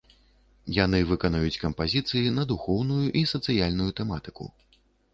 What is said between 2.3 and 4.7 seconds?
на духоўную і сацыяльную тэматыку.